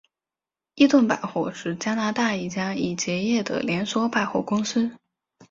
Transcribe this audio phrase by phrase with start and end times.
[0.73, 4.89] 伊顿百货是加拿大一家已结业的连锁百货公司。